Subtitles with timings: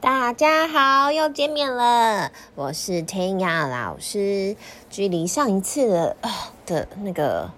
[0.00, 4.56] 大家好，又见面了，我是天雅老师。
[4.88, 6.16] 距离上一次的
[6.64, 7.50] 的那个，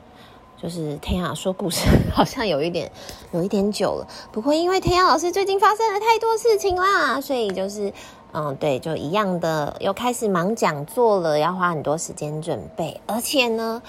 [0.61, 2.91] 就是天雅说故事，好像有一点
[3.31, 4.09] 有一点久了。
[4.33, 7.93] 不过因为天雅老师最近发生了太多事情啦，所以就是
[8.33, 13.01] 嗯，对，就一样的，又开始忙讲座了，要花很多时间准备。
[13.07, 13.81] 而且呢，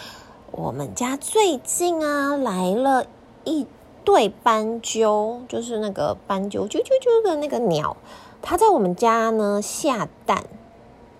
[0.51, 3.07] 我们家最近啊来了
[3.45, 3.65] 一
[4.03, 7.97] 对斑鸠，就是那个斑鸠啾啾啾的那个鸟。
[8.45, 10.43] 它在我们家呢下蛋，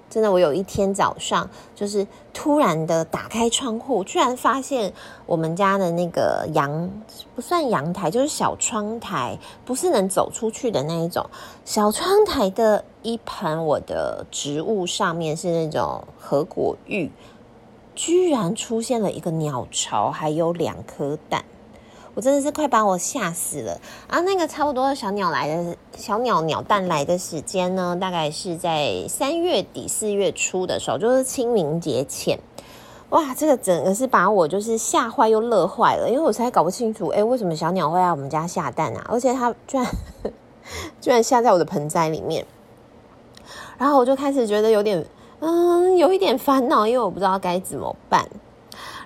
[0.10, 4.94] 真的，我有一天早上就是突然的打开窗户，居然发现
[5.26, 6.92] 我们家的那个阳
[7.34, 11.26] 不算阳台，就是小窗台，不是能走出去的那一种
[11.64, 17.10] 小窗台的一盆我的植物上面是那种合果芋，
[17.96, 21.46] 居然出现了一个鸟巢，还有两颗蛋。
[22.16, 24.22] 我真的是快把我吓死了啊！
[24.22, 32.40] 那个差不多小鸟来的小鸟鸟蛋来的时间呢，大概是在三月底四月初的时候，就是清明节前。
[33.10, 39.06] 哇，这个整个是把我就是吓坏又乐坏了，因为我实在搞不清楚，哎，为什么小鸟会来我们家下蛋啊？
[39.10, 39.86] 而且它居然
[41.02, 42.46] 居然下在我的盆栽里面，
[43.78, 45.04] 然后我就开始觉得有点
[45.40, 48.28] 嗯，有一点烦恼，因为我不知道该怎么办。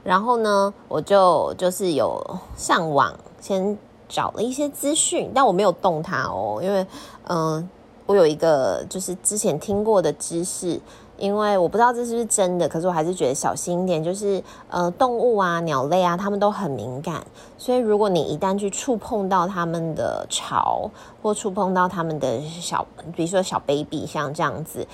[0.07, 2.17] 然后呢，我就就是有
[2.55, 3.77] 上网先
[4.07, 6.87] 找了一些资讯，但我没有动它哦，因为
[7.27, 7.69] 嗯、
[8.05, 10.79] 我有一个就是之前听过的知识，
[11.17, 17.21] 因为我不知道这是不是真的，可是我还是觉得小心一点，就是呃，动物啊、鸟类啊，它们都很敏感，
[17.57, 20.89] 所以如果你一旦去触碰到它们的巢，
[21.21, 24.87] 或触碰到它们的小，比如说小 baby，像这样子。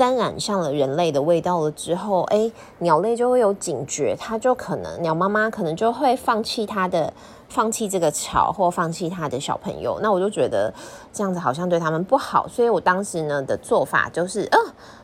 [0.00, 7.12] 沾染上了人类的味道了之后，哎，鸟类就会有警觉，它就可能鸟妈妈可能就会放弃它的，
[7.50, 9.98] 放弃这个巢或放弃它的小朋友。
[10.00, 10.72] 那我就觉得
[11.12, 14.58] 这样子好像对他们不好，所以我当时呢的做法就是，呃，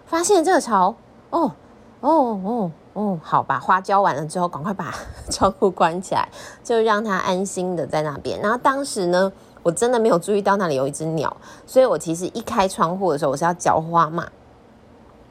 [0.07, 0.95] 发现这个巢，
[1.29, 1.53] 哦，
[2.01, 4.95] 哦，哦，哦，好吧，花浇完了之后，赶快把
[5.31, 6.27] 窗户关起来，
[6.65, 8.41] 就让它安心的在那边。
[8.41, 9.31] 然后当时呢，
[9.63, 11.37] 我真的没有注意到那里有一只鸟，
[11.67, 14.27] 所以我其实一开窗户的时候，我是要浇花嘛。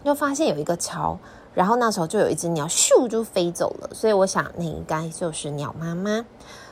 [0.05, 1.17] 就发现有一个巢，
[1.55, 6.23] 然后那时候就有一只鸟咻就飞走了，所以我想那应该就是鸟妈妈。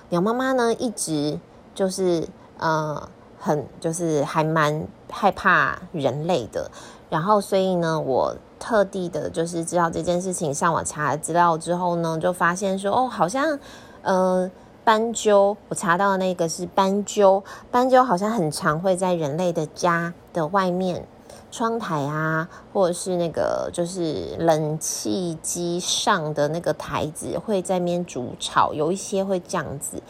[0.09, 1.39] 鸟妈妈呢一直
[1.73, 2.27] 就是
[2.59, 6.69] 呃很就是还蛮害怕人类的，
[7.09, 13.57] 然后所以呢我特地的就是知道这件事情，上网查资料之后呢，就发现说哦好像
[14.03, 14.49] 呃
[14.83, 21.07] 斑鸠，我查到的那个是斑鸠，斑鸠好像很常会在人类的家的外面。
[21.53, 30.01] 窗台啊，或者是那个就是冷气机上的那个台子，会在那边筑巢，有一些会这样子。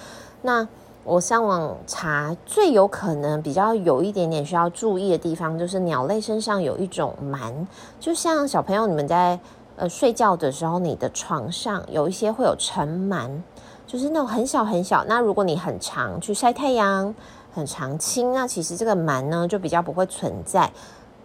[0.42, 0.66] 那
[1.04, 7.52] 我上网查，最有可能比较有一点点需要注意的地方，就是鸟类身上有一种螨，
[8.00, 9.38] 就像小朋友你们在
[9.76, 13.30] 呃睡觉的时候，你的床上有一些会有尘螨，
[13.86, 15.04] 就是那种很小很小。
[15.10, 17.14] 那如果你很常去晒太阳，
[17.54, 20.72] 很常清，那其实这个螨呢就比较不会存在。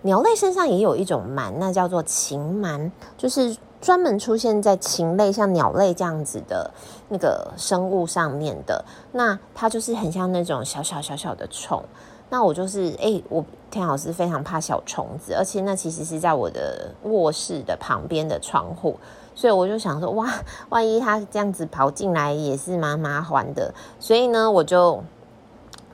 [0.03, 6.71] 鸟类身上也有一种螨，那叫做禽螨，就是专门出现在禽类，像鸟类这样子的
[7.09, 8.85] 那个生物上面的。
[9.13, 11.83] 那它就是很像那种小小小小的虫。
[12.31, 18.97] 那我就是，哎、我弹老师非常怕小虫子，而且那其实是在我的卧室的旁边的窗户，
[19.35, 20.33] 所以我就想说，哇，
[20.69, 23.75] 万一它这样子跑进来也是蛮麻烦的。
[23.99, 25.03] 所以呢，我就。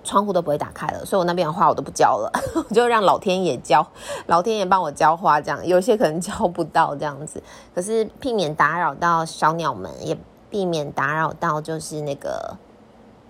[0.04, 3.84] 窗户都不会打开了，所以我那边的花我都不浇了，我 就让老天爷浇，
[4.26, 7.42] 老天爷帮我浇花，这样有些可能浇不到这样子，
[7.74, 10.16] 可是避免打扰到小鸟们，也
[10.50, 12.54] 避免打扰到就是那个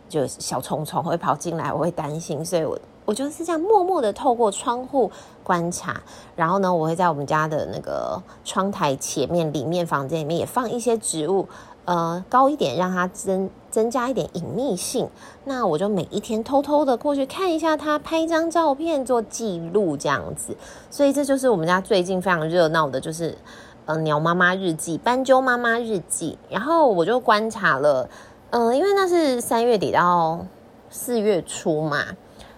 [0.09, 5.11] 就是小虫虫会跑进来，我会担心，所以我我就是这样默默的透过窗户
[5.43, 6.01] 观察，
[6.34, 11.49] 然后呢，我会在我们家的那个窗台前面里面房间里面也放一些植物。
[11.87, 15.06] 呃，高一点，让它增增加一点隐秘性。
[15.45, 20.57] 那我就每一天偷偷的过去看一下它，拍一张照片做记录，这样子。
[20.91, 23.36] 所以这就是我们家最近非常热闹的，就是
[23.84, 26.39] 呃鸟妈妈日记、斑鸠妈妈日记。
[26.48, 28.09] 然后我就观察了，
[28.48, 30.47] 嗯、因为那是三月底到
[30.89, 32.03] 四月初嘛，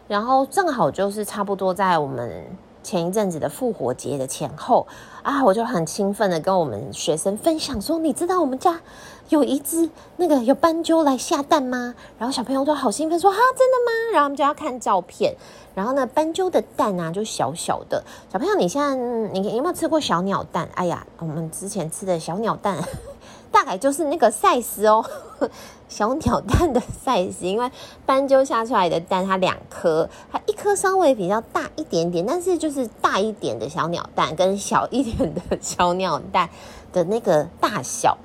[0.06, 2.44] 然后正好就是差不多在我们
[2.84, 4.86] 前一阵子的复活节的前后
[5.24, 8.80] 啊，我就很兴奋的跟我们学生分享说，你知道我们家。
[9.28, 11.94] 有一只那个有斑鸠来下蛋吗？
[12.18, 14.12] 然后小朋友都好兴奋说哈，真的吗？
[14.12, 15.34] 然后我们就要看照片。
[15.74, 18.02] 然后呢，斑鸠的蛋啊就小小的。
[18.32, 20.68] 小朋友，你现在你有没有吃过小鸟蛋？
[20.74, 22.78] 哎呀，我们之前吃的小鸟蛋
[23.52, 25.04] 大概就是那个 size 哦，
[25.88, 27.42] 小鸟蛋的 size。
[27.42, 27.70] 因为
[28.06, 36.48] 斑鸠下出来的蛋，它两颗，它一颗稍微比较大一点点，但是就是大一点的小鸟蛋跟小一点的小鸟蛋
[36.92, 38.16] 的那个大小，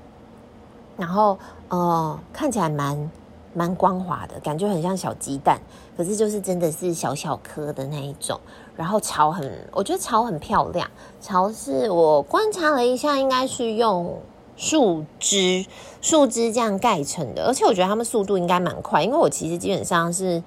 [0.98, 1.38] 然后
[1.70, 3.12] 呃，看起来蛮
[3.54, 5.60] 蛮光滑的，感觉很像小鸡蛋，
[5.98, 8.40] 可是就是真的是小小颗的那一种。
[8.76, 10.90] 然后巢很，我觉得巢很漂亮。
[11.22, 14.18] 巢是我观察了一下，应该是用
[14.56, 15.66] 树枝、
[16.02, 17.46] 树枝这样盖成的。
[17.46, 20.42] 而且我觉得它们速度应该蛮快，因为我其实基本上是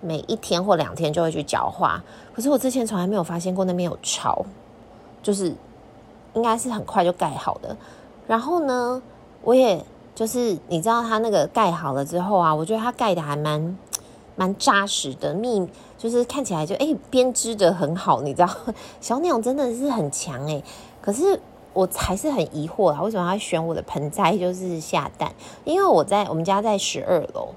[0.00, 2.02] 每一天或两天就会去浇花。
[2.34, 4.44] 可是我之前从来没有发现过那边有巢，
[5.22, 5.54] 就是
[6.34, 7.76] 应该是很快就盖好的。
[8.26, 9.00] 然后呢，
[9.46, 9.80] 我也
[10.12, 13.78] 就是你知道它那个盖好了之后啊，我觉得它盖的还蛮
[14.34, 15.68] 蛮扎实的，密。
[15.96, 18.48] 就是看起来就哎编织的很好，你知道，
[19.00, 20.62] 小鸟真的是很强哎。
[21.00, 21.40] 可是
[21.72, 25.32] 我还是很疑惑啊，为什么要选我的盆栽就是下蛋？
[25.64, 27.48] 因为我在我们家在十二楼，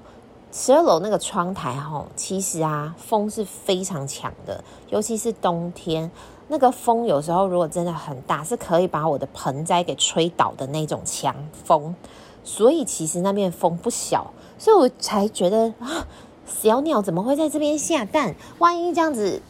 [0.52, 6.10] 十二楼那个窗台哈，其实啊风是非常强的，尤其是冬天，
[6.50, 11.94] 那个风有时候如果真的很大，是可以把我的盆栽给吹倒的那种强风。
[12.44, 16.04] 所以其实那边风不小，所以我才觉得啊。
[16.46, 18.34] 小鸟怎么会在这边下蛋？
[18.58, 19.40] 万一这样子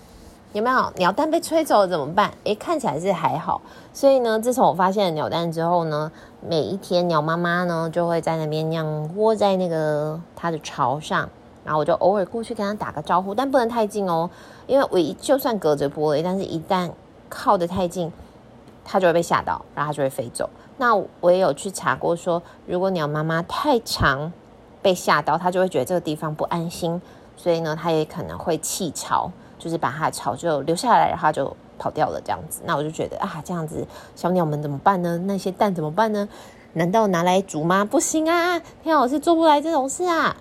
[0.52, 2.30] 有没有鸟蛋被吹走了怎么办？
[2.44, 3.62] 诶，看起来是还好。
[3.94, 6.12] 所以呢，自从我发现了鸟蛋之后呢，
[6.46, 11.26] 每一天鸟妈妈呢就会在那边那样窝在那个它的巢上，
[11.64, 14.28] 然后我就偶尔过去跟它打个招呼，但不能太近哦，
[14.66, 16.90] 因为我一就算隔着玻璃，但是一旦
[17.28, 18.12] 靠得太近，
[18.84, 20.48] 它就会被吓到，然后它就会飞走。
[20.78, 24.32] 那我也有去查过说，如果鸟妈妈太长。
[24.82, 26.98] 被吓到，它就会觉得这个地方不安心，
[27.36, 32.62] 所以呢，它也可能会弃巢，就是把它的巢就留下来，然后就跑掉了这样子。
[32.64, 33.86] 那我就觉得啊，这样子
[34.16, 35.18] 小鸟们怎么办呢？
[35.26, 36.26] 那些蛋怎么办呢？
[36.72, 37.84] 难道拿来煮吗？
[37.84, 40.34] 不行啊，天啊，我是做不来这种事啊。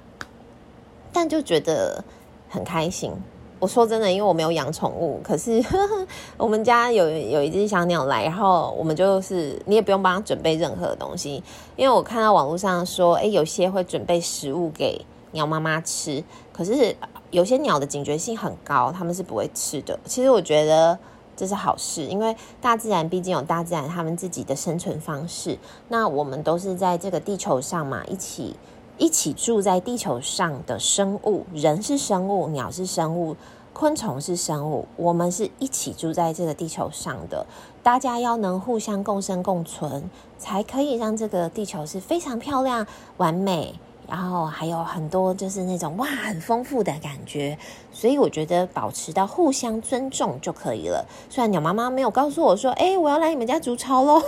[1.11, 2.03] 但就觉得
[2.49, 3.11] 很开心。
[3.59, 6.07] 我说真的，因为我没有养宠物，可是呵 呵
[6.37, 11.43] 我们家有有一只小鸟来，然后我们就是你也不用帮它准备任何东西，
[11.75, 16.23] 因为我看到网络上说，诶，有些会准备食物给鸟妈妈吃，
[16.53, 16.95] 可是
[17.31, 19.99] 有些鸟的警觉性很高，它们是不会吃的。
[20.05, 20.97] 其实我觉得
[21.35, 25.59] 这是好事，因为大自然毕竟有大自然他们自己的生存方式，
[25.89, 28.55] 那我们都是在这个地球上嘛，一起。
[28.99, 33.37] 一起住在地球上的生物，人是生物，鸟是生物，
[33.71, 37.45] 昆虫是生物，我们是一起住在这个地球上的。
[37.81, 42.85] 大家要能互相共生共存，才可以让这个地球是非常漂亮、
[43.15, 43.73] 完美，
[44.05, 47.57] 然后还有很多就是那种哇很丰富的感觉。
[47.93, 51.07] 所以我觉得保持到互相尊重就可以了。
[51.29, 54.21] 虽然鸟妈妈没有告诉我说，哎，我要来你们家筑巢喽，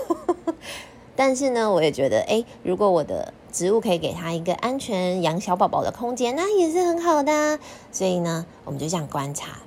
[1.13, 3.33] 但是呢，我也觉得，哎，如果我的。
[3.51, 7.59] 植物可以给它一个安全养小宝宝的空间，那也是很好的。
[7.91, 9.59] 所以呢，我们就这样观察。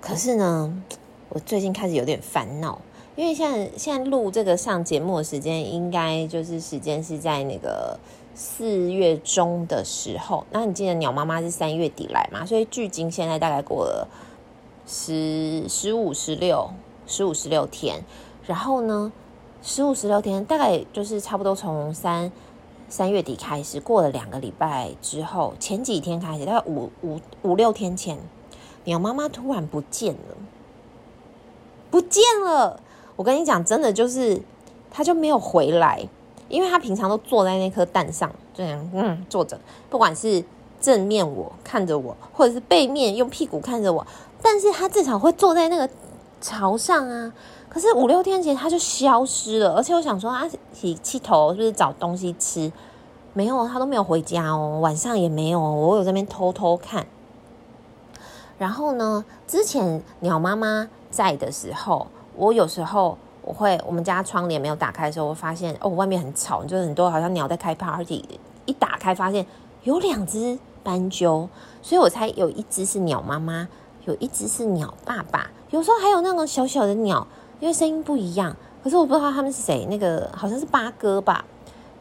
[0.00, 0.82] 可是呢，
[1.28, 2.80] 我最近开始有点烦恼，
[3.16, 7.98] 因为现在现在录这个上节目的时间，应该就是时间是在那个
[8.34, 10.46] 四月中的时候。
[10.52, 12.46] 那你记得鸟妈妈是三月底来嘛？
[12.46, 14.06] 所以距今现在大概过了
[14.86, 16.70] 十十五、十六、
[17.08, 18.04] 十五、十六天。
[18.46, 19.12] 然后呢，
[19.62, 22.30] 十五、十六天大概就是差不多从三。
[22.88, 28.18] 三月底开始，过了两个礼拜之后，前几天开始，大概五五五六天前，
[28.84, 30.36] 鸟妈妈突然不见了，
[31.90, 32.80] 不见了。
[33.14, 34.40] 我跟你讲，真的就是，
[34.90, 36.08] 它就没有回来，
[36.48, 39.60] 因为它平常都坐在那颗蛋上，这样嗯坐着，
[39.90, 40.42] 不管是
[40.80, 44.06] 正面我看着我，或者是背面用屁股看着我，
[44.40, 45.88] 但是它至少会坐在那个
[46.40, 47.32] 巢上啊。
[47.68, 52.72] 可是五六天前它就消失了，而且我想说他起气头是不是找东西吃？
[53.34, 55.60] 没有，它都没有回家哦，晚上也没有。
[55.60, 57.06] 我有在那边偷偷看。
[58.58, 68.24] 然后呢，之前鸟妈妈在的时候，我有时候我会我们家窗帘没有打开的时候，我发现哦，外面很吵，就是很多好像鸟在开 party。
[68.64, 69.46] 一打开发现
[69.84, 71.48] 有两只斑鸠，
[71.80, 73.68] 所以我猜有一只是鸟妈妈，
[74.06, 77.24] 有一只是鸟爸爸，有时候还有那种小小的鸟。
[77.60, 79.84] 因为声音不一样，可是我不知道他们是谁。
[79.86, 81.44] 那个好像是八哥吧，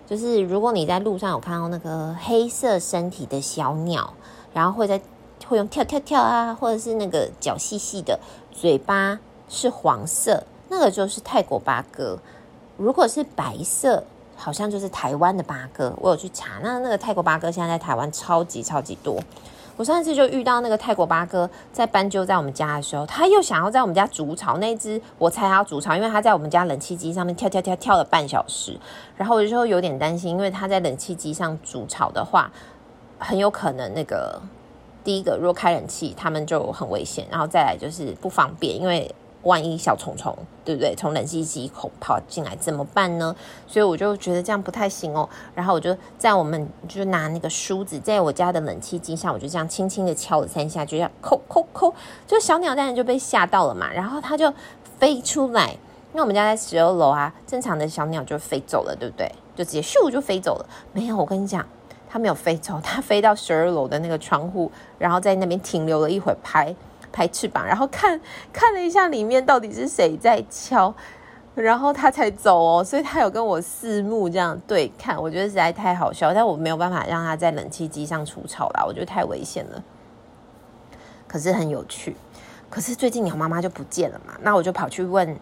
[0.05, 4.13] 就是如果你在路上有看到那个黑色身体的小鸟，
[4.53, 5.01] 然后会在
[5.47, 8.19] 会用跳跳跳啊，或者是那个脚细细的，
[8.51, 12.19] 嘴巴是黄色，那个就是泰国八哥。
[12.77, 14.03] 如果是白色，
[14.35, 15.91] 好像就是台湾的八哥。
[15.99, 19.19] 我有去查，那那个泰国八哥现在在台湾超级超级多。
[19.77, 24.57] 我上次就遇到那个泰国八哥在斑鸠在我们家的时候，他又想要在我们家筑巢。
[24.57, 28.77] 那只我猜他要筑巢，因为他在我们家冷气机上面跳跳跳跳了半小时。
[29.15, 32.51] 然后我就有点担心，因为他在冷气机上筑巢的话，
[33.19, 34.41] 很有可能那个
[35.03, 37.25] 第一个如果开冷气，他们就很危险。
[37.29, 39.13] 然后再来就是不方便，因为。
[39.43, 40.93] 万一小虫虫，对不对？
[40.95, 43.35] 从冷气机口跑进来怎么办呢？
[43.65, 45.27] 所以我就觉得这样不太行哦。
[45.55, 51.93] 然后我就在我们就拿那个梳子，在我家的冷气机上，我就这样轻轻的敲了三下，就这样扣扣扣，
[52.25, 53.91] 就小鸟蛋就被吓到了嘛。
[53.93, 54.53] 然后它就
[54.99, 55.71] 飞出来，
[56.11, 59.31] 因为我们家在十二楼啊，正常的小鸟就飞走了，对不对？
[59.55, 60.65] 就直接咻就飞走了。
[60.91, 61.65] 没有，我跟你讲，
[62.09, 66.37] 它没有飞走，它飞到十二楼的那个窗户，然后在那边停留了一会儿。
[66.43, 66.75] 拍
[67.17, 68.21] 拍翅膀，然后看
[68.53, 70.93] 看了一下里面到底是谁在敲，
[71.55, 72.83] 然后他才走哦。
[72.83, 79.83] 所以他有跟我四目这样对看，我觉得实在太好笑，但我没有办法让他在冷气机上除草啦，我觉得太危险了。
[81.27, 82.15] 可是很有趣。
[82.69, 85.35] 可是最近鸟妈妈就不见了嘛，那我就跑去问，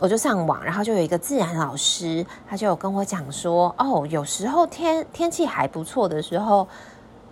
[0.00, 6.68] 我就上网，然后就有一个自然老师，他就有跟我讲说，哦，有时候天天气还不错的时候，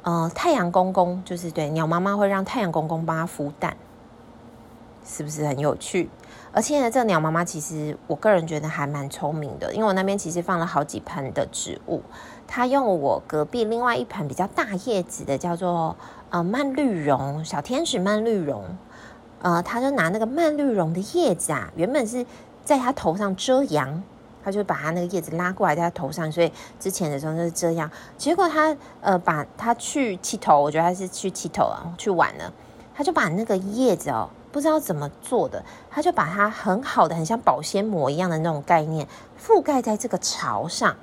[0.02, 3.76] 呃，太阳公公就是对鸟妈妈会让太阳公公帮它孵蛋。
[5.11, 6.09] 是不是很有趣？
[6.52, 12.00] 而且呢，这个鸟妈妈其实我个人觉得还蛮聪明的，因为我那边其实放了好几盆的植物，
[12.47, 15.97] 她用我隔壁另外一盆比较大叶子的，叫做
[16.31, 18.64] 呃蔓绿绒小天使蔓绿绒，
[19.43, 22.25] 呃，她就拿那个蔓绿绒的叶子啊，原本是
[22.64, 24.02] 在她头上遮阳，
[24.45, 26.50] 她就把她那个叶子拉过来在她头上，所以
[26.81, 27.88] 之前的时候就是这样。
[28.17, 32.52] 结果她呃把她去剃头，我觉得她是去剃头啊，去玩了，
[32.93, 34.29] 她就把那个叶子哦。
[34.52, 39.07] 不知道怎么做的，他就把它很好的，很像保鲜膜一样的那种概念
[39.40, 40.97] 覆盖在这个巢上。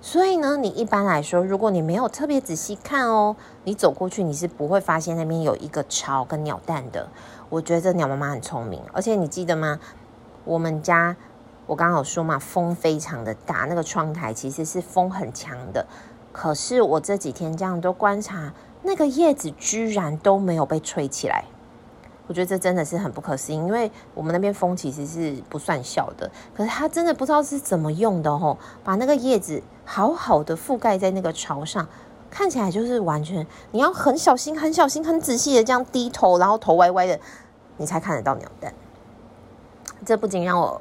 [0.00, 7.08] 所以呢，你一般来说，如果你没有特别仔细看哦，你走过去你是不会发现那边有一个巢跟鸟蛋的。
[7.48, 9.80] 我觉得这鸟妈妈很聪明，而且你记得吗？
[10.44, 11.16] 我们家
[11.66, 15.86] 我刚好说嘛，风非常的大，那个窗台其实是风很强的。
[16.32, 18.52] 可是我这几天这样都观察，
[18.82, 21.44] 那个叶子居然都没有被吹起来。
[22.28, 31.88] 我觉得这真的是很不可思议，因为我们那边风其实是不算小的，可是它真的不知道是怎么用的吼，把那个叶子好好的覆盖在那个巢上，
[32.30, 37.18] 看起来就是完全你要很小心、很小心、很仔细的这样低头，然后头歪歪的，
[37.78, 38.72] 你才看得到鸟蛋。
[40.04, 40.80] 这不仅让我。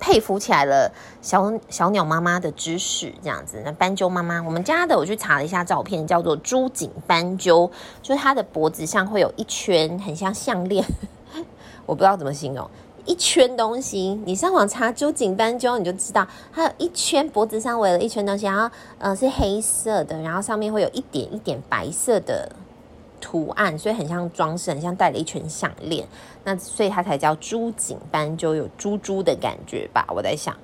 [0.00, 0.90] 佩服起来了，
[1.22, 3.60] 小小鸟妈妈的知识这样子。
[3.64, 7.70] 那斑鸠妈妈，我们家的我去查了一下照片，叫做朱颈斑鸠，
[8.02, 10.84] 就是它的脖子上会有一圈很像项链，
[11.84, 12.68] 我不知道怎么形容，
[13.04, 14.18] 一圈东西。
[14.24, 22.50] 你上网查朱颈斑鸠，你就知道它有一圈脖子上围了一圈东西，然后呃是黑色的，然后上面会有一点一点白色的。
[23.20, 26.06] 图案，所以很像装饰，很像戴了一圈项链。
[26.42, 30.06] 那所以它才叫珠颈斑，就有珠珠的感觉吧？
[30.08, 30.56] 我在想，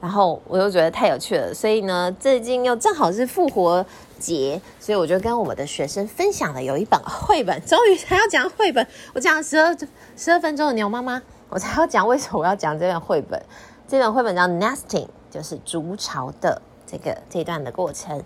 [0.00, 1.52] 然后我又觉得太有趣了。
[1.52, 3.84] 所以呢，最近又正好是复活
[4.18, 7.62] 节，所以我就跟我的学生分享了有一本绘本。
[7.66, 9.76] 终于才要讲绘本，我讲了十二
[10.16, 11.20] 十二分钟的牛妈妈，
[11.50, 13.40] 我才要讲为什么我要讲这本绘本。
[13.86, 18.22] 这本绘本叫 Nesting，就是筑巢的这个这一段的过程。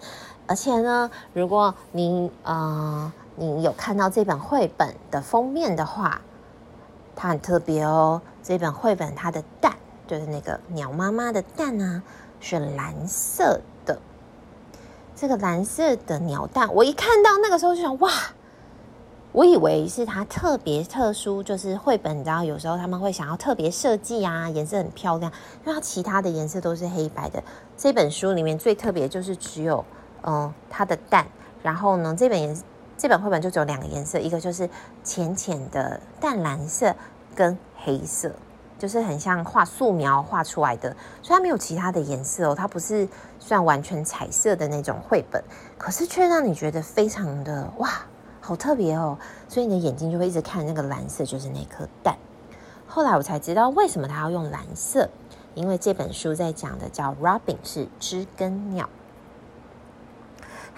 [0.47, 3.13] 而且呢，如果你呃。
[3.39, 6.23] 你有看到这本绘本的封面的话，
[7.15, 8.23] 它很特别哦。
[8.43, 9.75] 这本绘本它的蛋，
[10.07, 12.03] 就是那个鸟妈妈的蛋啊，
[12.41, 13.99] 是蓝色的。
[15.15, 18.11] 这个蓝色的鸟蛋，我一看到那个时候就想，哇，
[19.33, 25.31] 我以为是它特别特殊，就是绘本，你知道有时候他们会想要特别设计啊，颜色很漂亮，
[25.65, 27.43] 因为它其他的颜色都是黑白的。
[27.77, 29.85] 这本书里面最特别就是只有
[30.23, 31.27] 嗯它的蛋，
[31.63, 32.65] 然后呢这本颜色。
[32.99, 34.69] 这本绘本就只有两个颜色，一个就是
[35.05, 36.95] 浅浅的淡蓝色
[37.35, 38.33] 跟黑色，
[38.79, 43.07] 就是很像画素描画出来的，所以它没有其他的颜色哦，它不是
[43.39, 45.43] 算完全彩色的那种绘本，
[45.77, 47.91] 可是却让你觉得非常的哇，
[48.41, 52.17] 好特别哦，所以你的眼睛就会一直看那个蓝色，就是那颗蛋。
[52.87, 55.11] 后来我才知道为什么他要用蓝色，
[55.55, 58.89] 因为这本书在讲的叫 Robin 是知更鸟。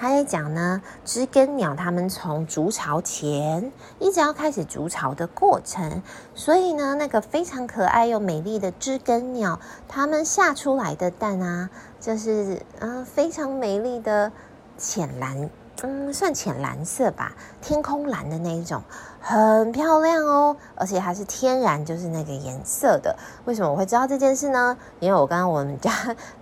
[0.01, 6.03] 他在讲呢，知更鸟他们从筑巢前一直要开始筑巢的过程，
[6.37, 11.69] 所以呢，那个非常可爱又美丽的知更鸟，它们下出来的蛋啊，
[12.01, 14.31] 就是嗯非常美丽的
[14.77, 15.51] 浅蓝，
[15.83, 18.83] 嗯算浅蓝色吧，天空蓝的那一种，
[19.21, 23.15] 很漂亮哦，而且它是天然就是那个颜色的。
[23.45, 24.77] 为什么我会知道这件事呢？
[25.01, 25.93] 因为我刚刚我们家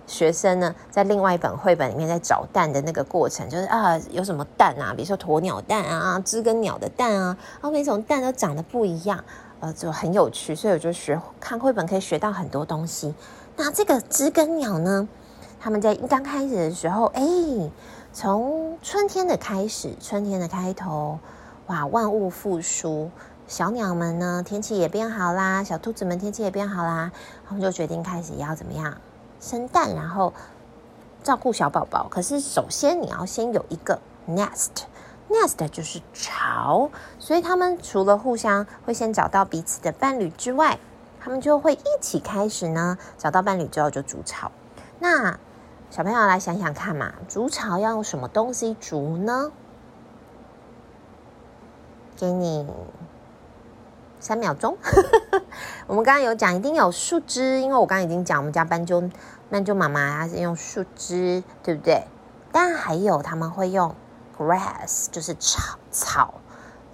[0.05, 9.23] 学生呢，在另外一本绘本里面在找蛋的那个过程，就是啊，有什么蛋啊，比如说鸵鸟蛋啊，知更鸟的蛋啊，然后每种蛋都长得不一样，
[9.59, 13.13] 呃，就很有趣，所以我就学看绘本可以学到很多东西。
[13.55, 15.07] 那这个知更鸟呢，
[15.59, 17.23] 他们在刚开始的时候，哎。
[18.13, 21.19] 从春天的开始，春天的开头，
[21.67, 23.11] 哇，万物复苏，
[23.45, 27.11] 小鸟们呢，天气也变好啦，小兔子们天气也变好啦，
[27.45, 28.97] 他们就决定开始要怎么样
[29.41, 30.33] 生蛋，然后
[31.23, 32.07] 照顾小宝宝。
[32.09, 40.79] 可是首先你要先有一个 nest，nest 就是巢，所以他们除了互相会先找到彼此的伴侣之外，
[41.19, 44.49] 他们就会一起开始呢，找到伴侣之后就筑巢。
[44.99, 45.37] 那
[45.89, 49.51] 小朋友来想想看嘛，筑巢要用什么东西筑呢？
[52.17, 52.65] 给你
[54.19, 54.75] 三秒钟。
[55.85, 59.09] 我们刚刚有讲，一定有树枝，因为我刚刚已经讲，我们家斑鸠
[59.49, 62.03] 斑鸠妈妈她是用树枝，对不对？
[62.51, 63.95] 但还有他们会用
[64.37, 66.33] grass，就是草草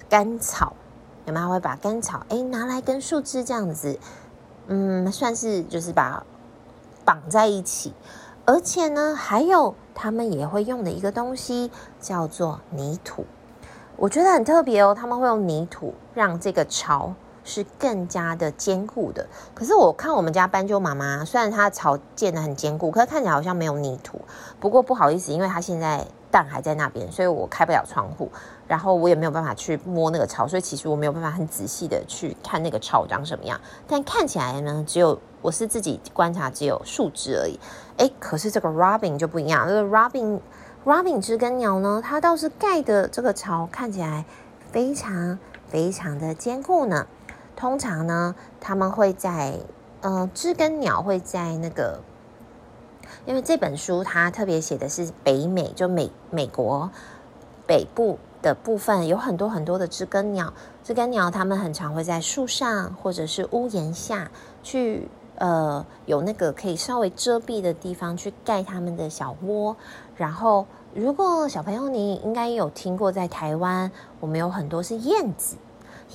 [0.09, 0.73] 干草，
[1.25, 3.97] 有没有会把干草哎拿来跟树枝这样子，
[4.67, 6.25] 嗯，算是就是把
[7.05, 7.93] 绑在一起。
[8.45, 13.25] 而且呢，还有他们也会用的一个东西叫做泥土，
[13.95, 14.93] 我觉得很特别哦。
[14.93, 19.27] 他们会用泥土让这个巢是更加的坚固的。
[19.53, 24.19] 可是我看我们家斑鸠妈妈，虽然它巢建得很坚固，可是看起来好像没有泥土。
[24.59, 28.29] 不过不好意思，因为它现在蛋还在那边，所以我开不了窗户，
[28.67, 33.59] 然后我也没有办法去摸那个巢，所以其实我没有办法很仔细的去看那个巢长什么样。
[33.87, 35.19] 但看起来呢，只有。
[35.43, 37.59] 我是自己观察，只有树枝而已。
[37.97, 39.67] 诶，可是这个 robin 就不一样。
[39.67, 40.39] 这个 robin
[40.85, 44.25] robin 知更鸟呢，它倒是盖的这个巢看起来
[44.71, 47.07] 非常非常的坚固呢。
[47.55, 49.59] 通常呢，他们会在
[50.01, 52.01] 呃知更鸟会在那个，
[53.25, 56.91] 因为这本书它特别写的是北美，就美美国
[57.65, 60.53] 北部的部分有很多很多的知更鸟。
[60.83, 64.29] 知更鸟它们很常会在树上或者是屋檐下
[64.61, 65.07] 去。
[65.35, 69.75] 呃，有那个可以稍微遮蔽的地方去盖他们的小窝。
[70.15, 75.55] 然后，如果小朋友你应该有听过，在台湾我们有很多是燕子，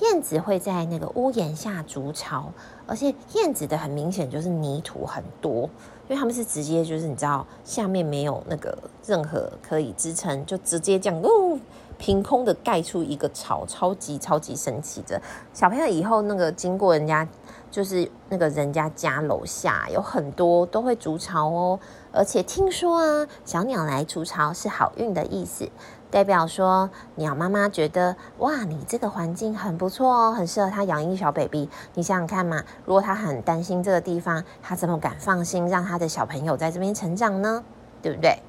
[0.01, 2.51] 燕子会在那个屋檐下筑巢，
[2.87, 5.63] 而且燕子的很明显就是泥土很多，
[6.07, 11.59] 因为他们是直接就是你知道下面没有那个任何可以支撑，就直接这样哦，
[11.97, 15.21] 凭空的盖出一个巢，超级超级神奇的。
[15.53, 17.27] 小朋友以后那个经过人家。
[17.71, 21.79] 就是那个人家家楼下有很多都会筑巢哦，
[22.11, 25.69] 而且听说啊，小鸟来筑巢是好运的意思，
[26.09, 31.69] 代表说鸟妈妈觉得哇，你这个环境很不错哦，很适合它养一小 baby。
[31.93, 37.63] 你想想看嘛，如果它很担心这个地方，它怎么敢放心让它的小朋友在这边成长呢？
[38.01, 38.39] 对不对？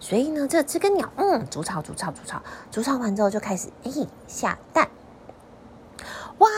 [0.00, 4.88] 所以呢，这知更鸟，嗯，筑巢，筑巢，筑巢，筑巢完之后就开始诶下蛋，
[6.38, 6.48] 哇！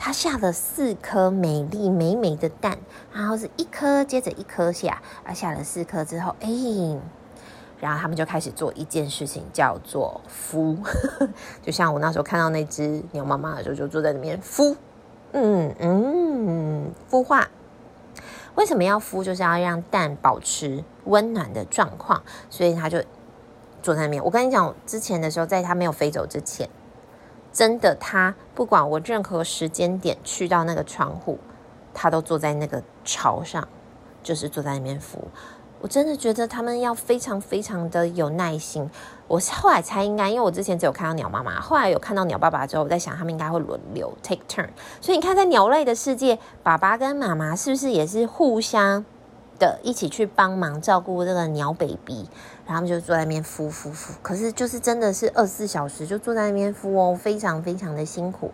[0.00, 2.78] 它下了四颗美丽美美的蛋，
[3.12, 6.48] 然后是一颗接着一颗下，而，下了四颗之后，哎，
[7.80, 10.78] 然后他们就开始做一件事情，叫做孵。
[11.62, 14.76] 就像我那时候看到那只鸟妈妈的时候，就坐在里面孵，
[15.32, 17.48] 嗯嗯，孵化。
[18.54, 19.22] 为什么要孵？
[19.22, 23.02] 就是要让蛋保持温暖的状况，所以他就
[23.82, 24.24] 坐在那边。
[24.24, 26.68] 我跟你讲，之前的时候，在它没有飞走之前。
[27.58, 31.40] 真的，他不管我任何时间点去到那个窗户，
[31.92, 33.66] 他都坐在那个巢上，
[34.22, 35.16] 就是坐在那边孵。
[35.80, 38.88] 我真的觉得他们要非常非常的有耐心。
[39.26, 44.68] 我后来才应该，因为我之前只有看到鸟妈妈，后来有看到鸟爸爸之后，我在想他们应该会轮流 take turn。
[45.00, 49.04] 所以你看，在鸟类的世界，爸爸跟妈妈是不是也是互相
[49.58, 52.28] 的一起去帮忙照顾这个鸟 baby？
[52.66, 58.52] 然后他们就坐在那边孵孵孵，可是就是真的是二十四小时就坐在那边孵哦，非常非常的辛苦。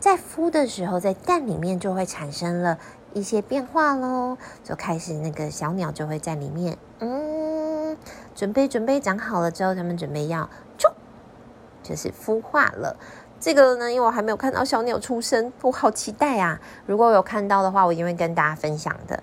[0.00, 2.78] 在孵的时候，在蛋里面就会产生了
[3.12, 7.96] 一些变化喽，就开始那个小鸟就会在里面，嗯，
[8.34, 10.88] 准备准备长好了之后，他们准备要就
[11.82, 12.96] 就是孵化了。
[13.40, 16.60] 这个呢，因为我还没有看到小鸟出生，我好期待啊！
[16.86, 19.22] 如果有看到的话，我一定会跟大家分享的。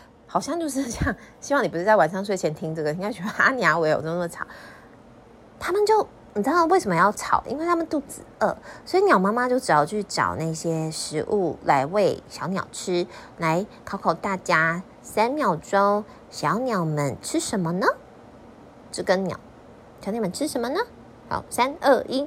[0.31, 1.13] 好像就是这样。
[1.41, 4.47] 希望你不是在晚上睡前听这个，应该觉得阿鸟尾有这么吵。
[5.59, 7.43] 他们就你知道为什么要吵？
[7.49, 13.05] 因为他们肚子饿，所以鸟妈妈就只要去找那些食物来喂小鸟吃。
[13.39, 17.85] 来考考大家，三秒钟，小鸟们吃什么呢？
[18.89, 19.37] 这根鸟，
[19.99, 20.79] 小鸟们吃什么呢？
[21.27, 22.25] 好，三二一，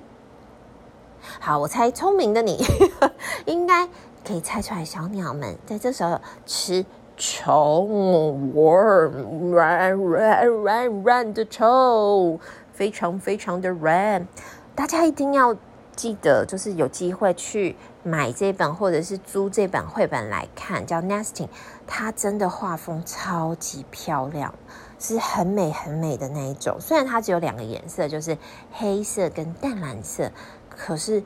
[1.41, 2.63] 好，我猜聪明的你
[3.47, 3.89] 应该
[4.27, 6.85] 可以猜出来，小鸟们在这时候吃。
[7.17, 12.41] 虫，worm，软软软软的虫，
[12.73, 14.27] 非常非常的软。
[14.75, 15.57] 大家一定要
[15.95, 21.47] 记得，就是有机会去买这本或者是租这本绘本来看，叫《Nesting》，
[21.87, 24.53] 它真的画风超级漂亮，
[24.99, 26.79] 是很美很美的那一种。
[26.81, 28.37] 虽然它只有两个颜色，就是
[28.73, 30.33] 黑色跟淡蓝色，
[30.69, 31.23] 可是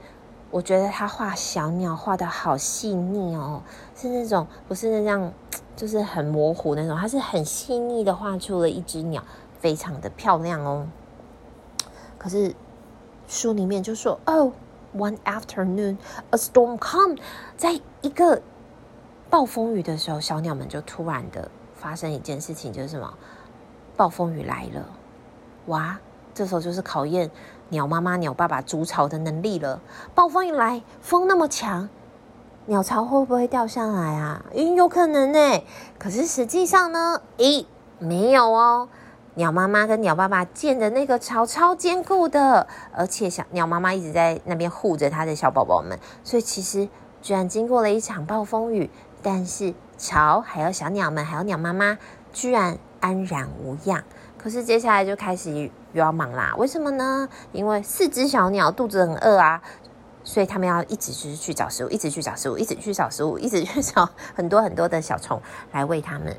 [0.50, 3.62] 我觉得它画小鸟画得好细腻哦，
[3.96, 5.32] 是那种不是那样。
[5.78, 9.22] 就是很模糊那种，它是很细腻的画出了一只鸟，
[9.60, 10.88] 非常的漂亮哦。
[12.18, 12.52] 可是
[13.28, 14.50] 书里面就说哦
[14.96, 15.96] ，one afternoon
[16.30, 17.16] a storm come，
[17.56, 18.42] 在一个
[19.30, 23.14] 暴风雨的时候，小鸟们就突然的发生一件事情，就是什么？
[23.96, 24.84] 暴风雨来了，
[25.66, 26.00] 哇！
[26.34, 27.30] 这时候就是考验
[27.68, 29.80] 鸟妈妈、鸟爸爸筑巢的能力了。
[30.14, 31.88] 暴风雨来，风那么强。
[32.68, 34.44] 鸟巢会不会掉下来啊？
[34.54, 35.64] 嗯，有可能呢。
[35.98, 37.64] 可是实际上呢，咦，
[37.98, 38.90] 没有哦。
[39.36, 46.86] 鸟妈妈跟鸟爸爸建的那个巢超坚固的，而且小鸟妈妈一直在那边护着它的小宝宝们，所以其实
[47.22, 48.90] 居然经过了一场暴风雨，
[49.22, 51.96] 但是巢还有小鸟们还有鸟妈妈
[52.34, 54.04] 居然安然无恙。
[54.36, 55.70] 可是接下来就开始又
[56.02, 57.30] 要忙啦，为什么呢？
[57.52, 59.62] 因为四只小鸟肚子很饿啊。
[60.28, 65.40] 所以他们要一直就是去找食物，一直去找食物，一直去找食物， 一直去找很多很多的小虫
[65.72, 66.36] 来喂它们。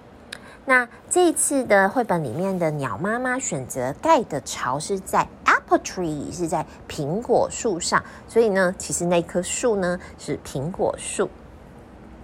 [0.66, 8.04] 那这一次的绘本里面的鸟妈妈选择盖的巢是在 apple tree，是在苹果树上。
[8.28, 11.28] 所以呢，其实那棵树呢是苹果树。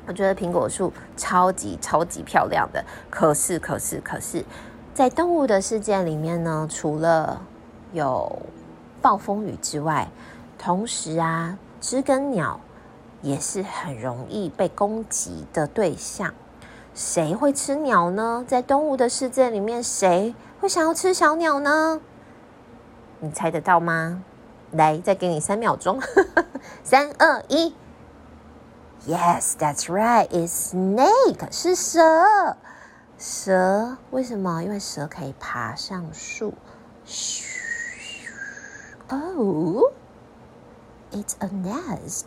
[0.06, 2.86] 我觉得苹果树超级超级漂亮的。
[3.10, 4.46] 可是可是可是，
[4.94, 7.42] 在动物的世界里面呢，除了
[7.92, 8.40] 有
[9.02, 10.08] 暴风雨之外，
[10.58, 12.60] 同时啊，知更鸟
[13.22, 16.34] 也是很容易被攻击的对象。
[16.94, 18.44] 谁会吃鸟呢？
[18.48, 22.00] 在动物的世界里面，谁会想要吃小鸟呢？
[23.20, 24.24] 你猜得到吗？
[24.72, 26.02] 来，再给你三秒钟，
[26.84, 27.74] 三二一。
[29.08, 31.52] Yes, that's right，is snake.
[31.52, 32.02] 是蛇。
[33.18, 34.64] 蛇为什么？
[34.64, 36.54] 因为蛇可以爬上树。
[37.06, 37.46] 嘘。
[39.10, 39.92] 哦。
[41.16, 42.26] It's a nest，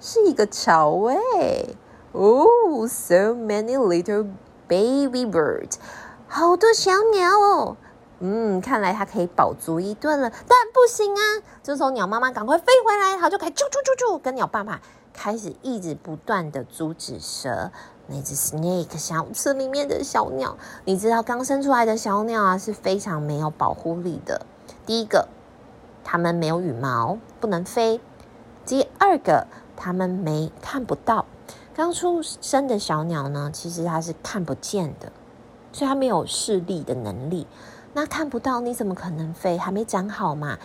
[0.00, 1.76] 是一个巢诶。
[2.12, 4.28] Oh, so many little
[4.66, 5.74] baby birds，
[6.26, 7.76] 好多小鸟哦。
[8.20, 10.30] 嗯，看来它可以饱足一顿了。
[10.30, 11.20] 但不行啊，
[11.62, 14.80] 这时候鸟妈妈赶快飞回来，它就开始啾啾啾啾，跟鸟爸爸
[15.12, 17.70] 开始一直不断的阻止蛇。
[18.06, 20.56] 那只 snake 想吃里面的小鸟。
[20.86, 24.46] 你知道刚生出来的小鸟啊是非常没有保护力的。
[24.86, 25.28] 第一个。
[26.08, 28.00] 它们没有羽毛，不能飞。
[28.64, 31.26] 第二个，它们没看不到。
[31.74, 35.10] 刚出生的小鸟呢，其实它是看不见的，
[35.72, 37.48] 所以它没有视力的能力。
[37.92, 39.58] 那看不到，你怎么可能飞？
[39.58, 40.58] 还没长好嘛。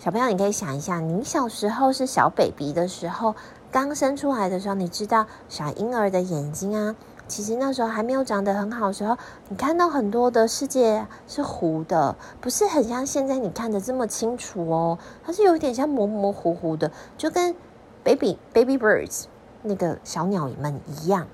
[0.00, 3.36] 小朋友，你可以想一下，你小时候是小 baby 的时候，
[3.70, 6.96] 刚生出来的时候，你知道小婴儿的眼睛啊。
[7.30, 9.16] 其实那时候还没有长得很好的时候，
[9.48, 14.98] 你看到很多的世界是糊的，不是很像现在你看得这么清楚哦。
[15.24, 17.54] 它是有点像模模糊糊的，就跟
[18.02, 19.26] baby baby birds
[19.62, 21.28] 那个小鸟们一样，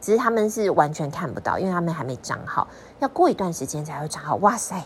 [0.00, 2.66] 只是他们是完全看不到，因为他们还没长好，
[3.00, 4.36] 要过一段时间才会长好。
[4.36, 4.82] 哇塞，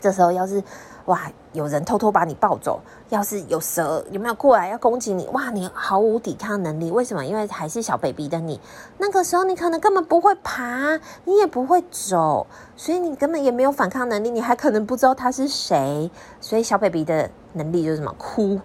[0.00, 0.62] 这时候要是。
[1.06, 1.30] 哇！
[1.52, 5.26] 有人偷偷把你抱走，要是有蛇有没有过来要攻击你？
[5.32, 5.50] 哇！
[5.50, 7.24] 你毫无抵抗能力，为什么？
[7.24, 8.60] 因为还是小 baby 的你，
[8.98, 16.08] 那个时候你可能根本不会爬，你也不会走，所以你根本也没有反抗能力，你还可能不知道他是谁。
[16.40, 18.14] 所以小 baby 的能力就是什么？
[18.16, 18.60] 哭，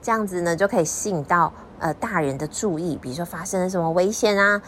[0.00, 4.62] 这样子呢就可以吸引到呃大人的注意，比如说发生了什么危险啊。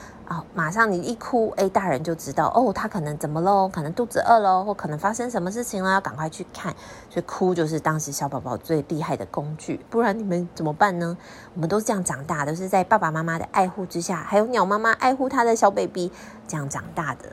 [0.55, 3.69] 马上你一哭，哎，大人就知道哦，他可能怎么喽？
[3.69, 6.73] 可能肚子饿喽，或可能发生什么事情了，要赶快去看。
[7.11, 11.17] 所以哭就是当时小宝宝最厉害的工具，不然你们怎么办呢？
[11.55, 16.13] 我们都是这样长大，都是在爸爸妈妈的爱护之下，还有鸟妈妈爱护他的小 baby
[16.47, 17.25] 这样长大的。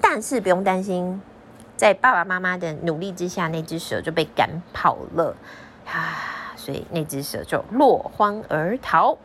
[0.00, 1.22] 但是不用担心，
[1.76, 5.36] 在爸爸妈妈的努力之下，那只蛇就被赶跑了
[5.86, 9.16] 啊，所以那只蛇就落荒而逃。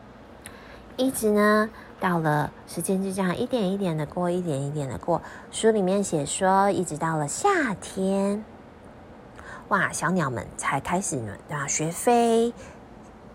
[0.96, 1.68] 一直呢。
[2.00, 5.20] 到了时间就这样一点一点的过，一点一点的过。
[5.50, 8.44] 书里面写说，一直到了夏天，
[9.68, 12.52] 哇，小鸟们才开始呢啊学飞。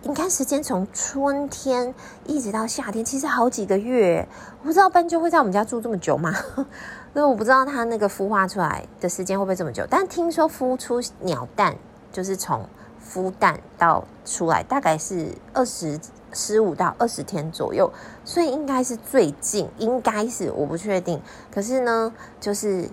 [0.06, 1.96] 你看时间从春天
[2.26, 4.28] 一直到夏天，其实好几个月。
[4.62, 6.34] 我不知道斑鸠会在我们家住这么久吗？
[7.16, 9.86] 因为我不知道它那个孵化出来的时间会不会这么久。
[9.90, 11.78] 但听说孵出鸟蛋，
[12.12, 12.68] 就是从
[13.02, 15.98] 孵蛋到出来，大概是二十
[16.34, 17.92] 十五到二十天左右，
[18.26, 21.22] 所以应该是最近，应该是我不确定。
[21.52, 22.90] 可是呢，就是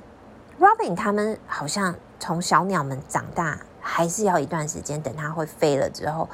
[0.61, 6.29] Robin 他们好像从小鸟们长大，还是要一段时间，等它会飞了之后。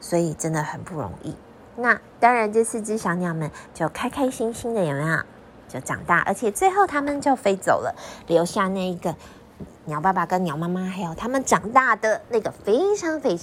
[0.00, 1.34] 所以真的很不容易。
[1.74, 5.18] 那当然，这四只小鸟们就开开心心的，有没有？
[5.68, 7.94] 就长大，而且最后它们就飞走了，
[8.28, 9.14] 留下那一个
[9.84, 13.38] 鸟爸爸跟鸟妈妈，还有他们长大的那个非常非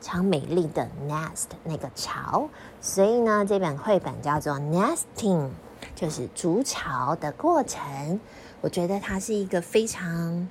[0.00, 2.48] 常美丽的 nest 那个巢。
[2.80, 5.50] 所以呢，这本绘本叫做 Nesting，
[5.94, 8.18] 就是筑巢的过程。
[8.60, 10.48] 我觉得它是一个非常。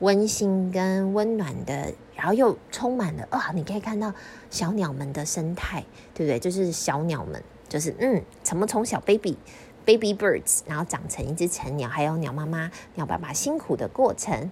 [0.00, 3.52] 温馨跟温暖的，然后又充满了啊、哦！
[3.54, 4.12] 你可以看到
[4.50, 6.40] 小鸟们的生态，对不对？
[6.40, 9.38] 就是小鸟们，就是嗯，怎么从小 baby
[9.84, 14.50] baby birds，然后长成一只成鸟，还有鸟妈妈、鸟爸爸辛苦的过程。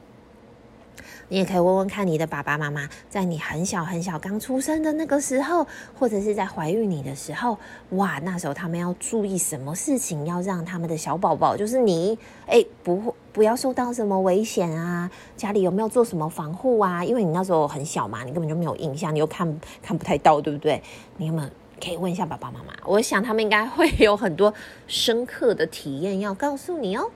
[1.28, 5.64] 你也可以问问看你的爸爸妈妈，在你很小很小刚出生的那个时候，
[5.96, 7.56] 或者是在怀孕你的时候，
[7.90, 15.08] 哇，那时候他们要注意什么事情，要让他们的小宝宝，就是你，哎，不会不要受到什么危险啊？
[15.36, 17.04] 家里有没有做什么防护啊？
[17.04, 20.82] 因为你那时候很小嘛，你根本就没有印象，你又看看不太到，对不对？
[21.16, 21.48] 你有没有
[21.82, 22.74] 可以问一下爸爸妈妈？
[22.84, 24.52] 我想他们应该会有很多
[24.86, 27.10] 深刻的体验要告诉你哦。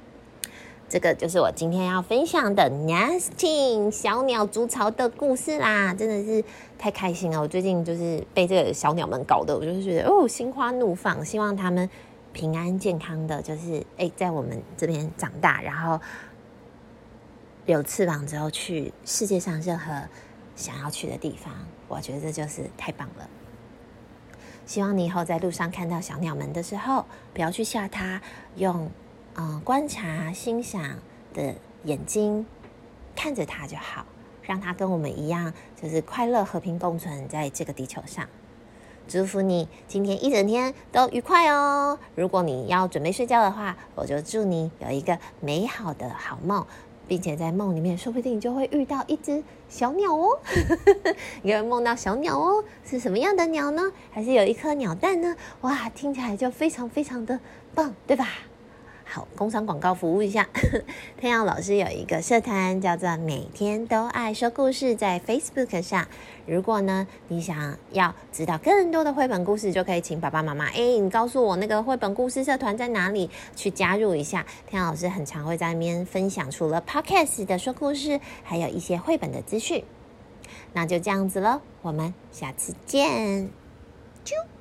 [0.86, 6.44] 这个就是我今天要分享的 nesting 小鸟筑巢的故事啦，真的是
[6.78, 7.40] 太开心了！
[7.40, 11.88] 我最近就是被这个小鸟们搞得，我就是觉得哦，心花怒放，希望他们
[12.32, 15.98] 平安健康的，就是诶，在我们这边长大，然后
[17.66, 19.90] 有翅膀之后去世界上任何
[20.54, 21.52] 想要去的地方，
[21.88, 23.28] 我觉得这就是太棒了。
[24.66, 28.20] 希望你以后在路上看到小鸟们的时候，不要去吓它，
[28.56, 28.90] 用。
[29.36, 31.00] 嗯，观察、欣赏
[31.32, 32.46] 的眼睛
[33.16, 34.06] 看着它就好，
[34.42, 38.28] 让它跟我们一样，就是快乐、和平共存在这个地球上。
[39.08, 41.98] 祝福你今天一整天都愉快哦！
[42.14, 46.64] 如果你要准备睡觉的话，我就祝你有一个美好的好梦，
[47.06, 50.38] 并且在梦里面，说不定就会遇到一只小鸟哦。
[51.42, 53.92] 你会梦到小鸟哦，是什么样的鸟呢？
[54.10, 55.34] 还是有一颗鸟蛋呢？
[55.62, 57.38] 哇，听起来就非常非常的
[57.74, 58.28] 棒，对吧？
[59.06, 60.48] 好，工商广告服务一下。
[61.20, 66.08] 天耀老师有一个社团叫做“每天都爱说故事”在 Facebook 上。
[66.46, 74.44] 如果呢，你想要知道更多的绘本故事，就可以请爸爸妈妈，哎，你告诉我那个绘本故事社团在哪里，去加入一下。
[74.66, 79.84] 天耀老师很常会在那边分享，除了 Podcast 的说故事，还有一些绘本的资讯。
[80.72, 83.48] 那就这样子喽，我们下次见，
[84.24, 84.53] 啾。